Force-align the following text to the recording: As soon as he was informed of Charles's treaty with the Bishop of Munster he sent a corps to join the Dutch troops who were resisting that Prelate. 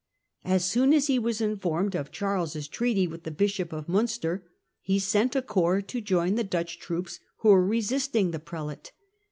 As 0.43 0.65
soon 0.65 0.95
as 0.95 1.05
he 1.05 1.19
was 1.19 1.41
informed 1.41 1.93
of 1.95 2.11
Charles's 2.11 2.67
treaty 2.67 3.05
with 3.07 3.21
the 3.21 3.29
Bishop 3.29 3.71
of 3.71 3.87
Munster 3.87 4.43
he 4.81 4.97
sent 4.97 5.35
a 5.35 5.43
corps 5.43 5.83
to 5.83 6.01
join 6.01 6.33
the 6.33 6.43
Dutch 6.43 6.79
troops 6.79 7.19
who 7.41 7.49
were 7.49 7.63
resisting 7.63 8.31
that 8.31 8.43
Prelate. 8.43 8.93